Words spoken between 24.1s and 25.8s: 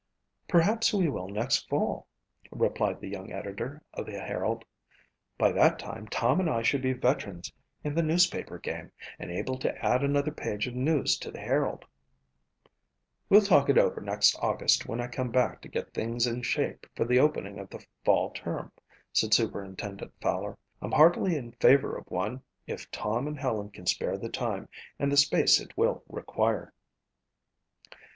the time and the space it